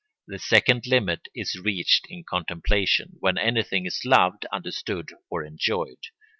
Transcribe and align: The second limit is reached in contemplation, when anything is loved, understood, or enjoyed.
The 0.25 0.39
second 0.39 0.87
limit 0.87 1.27
is 1.35 1.59
reached 1.63 2.07
in 2.09 2.23
contemplation, 2.23 3.17
when 3.19 3.37
anything 3.37 3.85
is 3.85 4.01
loved, 4.03 4.47
understood, 4.51 5.09
or 5.29 5.43
enjoyed. 5.45 6.07